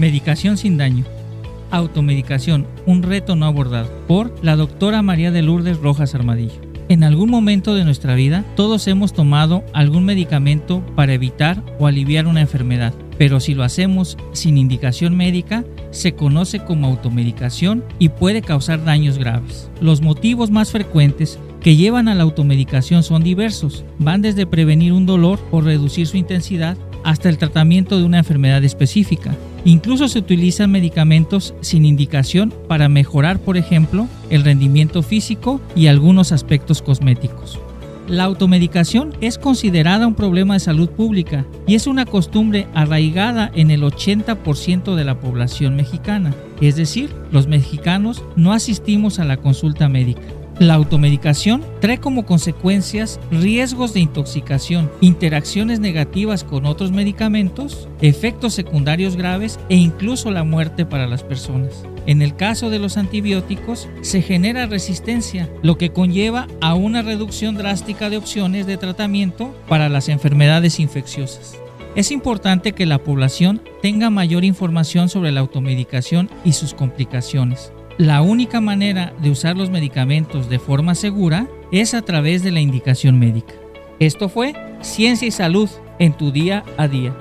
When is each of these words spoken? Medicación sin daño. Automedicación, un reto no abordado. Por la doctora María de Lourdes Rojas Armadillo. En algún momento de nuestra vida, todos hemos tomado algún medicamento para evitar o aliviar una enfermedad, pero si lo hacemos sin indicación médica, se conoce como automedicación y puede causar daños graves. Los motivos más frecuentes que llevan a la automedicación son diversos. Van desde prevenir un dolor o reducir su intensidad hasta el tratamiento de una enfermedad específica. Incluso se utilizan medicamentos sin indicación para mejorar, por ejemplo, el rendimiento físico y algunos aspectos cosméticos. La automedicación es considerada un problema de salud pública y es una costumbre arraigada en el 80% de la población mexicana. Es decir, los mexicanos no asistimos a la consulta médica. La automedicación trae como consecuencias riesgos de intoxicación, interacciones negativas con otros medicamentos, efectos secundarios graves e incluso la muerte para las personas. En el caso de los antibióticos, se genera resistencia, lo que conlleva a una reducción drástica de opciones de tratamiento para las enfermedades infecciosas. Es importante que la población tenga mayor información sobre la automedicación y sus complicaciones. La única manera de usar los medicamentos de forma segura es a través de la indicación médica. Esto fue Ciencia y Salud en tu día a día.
Medicación 0.00 0.56
sin 0.56 0.78
daño. 0.78 1.04
Automedicación, 1.70 2.66
un 2.86 3.02
reto 3.02 3.36
no 3.36 3.44
abordado. 3.44 3.90
Por 4.08 4.34
la 4.42 4.56
doctora 4.56 5.02
María 5.02 5.30
de 5.30 5.42
Lourdes 5.42 5.76
Rojas 5.76 6.14
Armadillo. 6.14 6.54
En 6.88 7.04
algún 7.04 7.28
momento 7.28 7.74
de 7.74 7.84
nuestra 7.84 8.14
vida, 8.14 8.42
todos 8.56 8.88
hemos 8.88 9.12
tomado 9.12 9.62
algún 9.74 10.06
medicamento 10.06 10.82
para 10.96 11.12
evitar 11.12 11.62
o 11.78 11.86
aliviar 11.86 12.26
una 12.26 12.40
enfermedad, 12.40 12.94
pero 13.18 13.40
si 13.40 13.52
lo 13.52 13.62
hacemos 13.62 14.16
sin 14.32 14.56
indicación 14.56 15.18
médica, 15.18 15.66
se 15.90 16.14
conoce 16.14 16.60
como 16.60 16.86
automedicación 16.86 17.84
y 17.98 18.08
puede 18.08 18.40
causar 18.40 18.82
daños 18.82 19.18
graves. 19.18 19.70
Los 19.82 20.00
motivos 20.00 20.50
más 20.50 20.70
frecuentes 20.70 21.38
que 21.60 21.76
llevan 21.76 22.08
a 22.08 22.14
la 22.14 22.22
automedicación 22.22 23.02
son 23.02 23.22
diversos. 23.22 23.84
Van 23.98 24.22
desde 24.22 24.46
prevenir 24.46 24.94
un 24.94 25.04
dolor 25.04 25.38
o 25.50 25.60
reducir 25.60 26.06
su 26.06 26.16
intensidad 26.16 26.78
hasta 27.04 27.28
el 27.28 27.36
tratamiento 27.36 27.98
de 27.98 28.04
una 28.04 28.18
enfermedad 28.18 28.64
específica. 28.64 29.36
Incluso 29.64 30.08
se 30.08 30.18
utilizan 30.18 30.70
medicamentos 30.70 31.54
sin 31.60 31.84
indicación 31.84 32.52
para 32.68 32.88
mejorar, 32.88 33.38
por 33.38 33.56
ejemplo, 33.56 34.08
el 34.30 34.44
rendimiento 34.44 35.02
físico 35.02 35.60
y 35.76 35.86
algunos 35.86 36.32
aspectos 36.32 36.82
cosméticos. 36.82 37.58
La 38.08 38.24
automedicación 38.24 39.14
es 39.20 39.38
considerada 39.38 40.06
un 40.06 40.14
problema 40.14 40.54
de 40.54 40.60
salud 40.60 40.90
pública 40.90 41.46
y 41.68 41.76
es 41.76 41.86
una 41.86 42.06
costumbre 42.06 42.66
arraigada 42.74 43.52
en 43.54 43.70
el 43.70 43.82
80% 43.82 44.96
de 44.96 45.04
la 45.04 45.20
población 45.20 45.76
mexicana. 45.76 46.34
Es 46.60 46.74
decir, 46.74 47.10
los 47.30 47.46
mexicanos 47.46 48.24
no 48.34 48.52
asistimos 48.52 49.20
a 49.20 49.24
la 49.24 49.36
consulta 49.36 49.88
médica. 49.88 50.39
La 50.60 50.74
automedicación 50.74 51.64
trae 51.80 52.00
como 52.00 52.26
consecuencias 52.26 53.18
riesgos 53.30 53.94
de 53.94 54.00
intoxicación, 54.00 54.90
interacciones 55.00 55.80
negativas 55.80 56.44
con 56.44 56.66
otros 56.66 56.92
medicamentos, 56.92 57.88
efectos 58.02 58.52
secundarios 58.52 59.16
graves 59.16 59.58
e 59.70 59.76
incluso 59.76 60.30
la 60.30 60.44
muerte 60.44 60.84
para 60.84 61.06
las 61.06 61.22
personas. 61.22 61.86
En 62.04 62.20
el 62.20 62.36
caso 62.36 62.68
de 62.68 62.78
los 62.78 62.98
antibióticos, 62.98 63.88
se 64.02 64.20
genera 64.20 64.66
resistencia, 64.66 65.48
lo 65.62 65.78
que 65.78 65.94
conlleva 65.94 66.46
a 66.60 66.74
una 66.74 67.00
reducción 67.00 67.56
drástica 67.56 68.10
de 68.10 68.18
opciones 68.18 68.66
de 68.66 68.76
tratamiento 68.76 69.54
para 69.66 69.88
las 69.88 70.10
enfermedades 70.10 70.78
infecciosas. 70.78 71.56
Es 71.94 72.10
importante 72.10 72.72
que 72.72 72.84
la 72.84 72.98
población 72.98 73.62
tenga 73.80 74.10
mayor 74.10 74.44
información 74.44 75.08
sobre 75.08 75.32
la 75.32 75.40
automedicación 75.40 76.28
y 76.44 76.52
sus 76.52 76.74
complicaciones. 76.74 77.72
La 77.98 78.22
única 78.22 78.60
manera 78.60 79.12
de 79.20 79.30
usar 79.30 79.56
los 79.56 79.70
medicamentos 79.70 80.48
de 80.48 80.58
forma 80.58 80.94
segura 80.94 81.46
es 81.70 81.94
a 81.94 82.02
través 82.02 82.42
de 82.42 82.50
la 82.50 82.60
indicación 82.60 83.18
médica. 83.18 83.54
Esto 83.98 84.28
fue 84.28 84.54
Ciencia 84.80 85.28
y 85.28 85.30
Salud 85.30 85.68
en 85.98 86.14
tu 86.14 86.32
día 86.32 86.64
a 86.78 86.88
día. 86.88 87.14